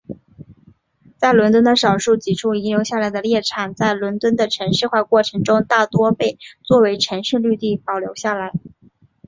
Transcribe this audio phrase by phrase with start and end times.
[1.19, 8.51] 在伦敦的少数几处遗留下来的猎场在伦敦的城市化过程中大多被作为城市绿地保留下来。